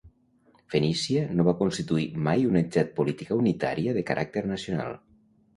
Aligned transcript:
Fenícia 0.73 1.25
no 1.39 1.45
va 1.49 1.53
constituir 1.59 2.07
mai 2.29 2.47
una 2.53 2.63
entitat 2.63 2.89
política 3.03 3.39
unitària 3.45 3.97
de 3.99 4.07
caràcter 4.11 4.47
nacional. 4.57 4.99